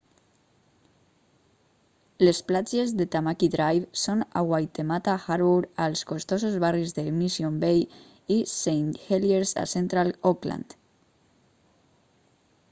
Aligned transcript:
les 2.25 2.39
platges 2.51 2.93
de 3.01 3.05
tamaki 3.15 3.49
drive 3.57 3.99
són 4.05 4.23
a 4.41 4.43
waitemata 4.53 5.15
harbour 5.27 5.69
als 5.87 6.03
costosos 6.13 6.57
barris 6.65 6.97
de 7.01 7.05
mission 7.21 7.61
bay 7.67 7.85
i 8.39 8.41
st 8.57 8.99
heliers 9.11 9.53
a 9.67 9.69
central 9.77 10.13
auckland 10.33 10.77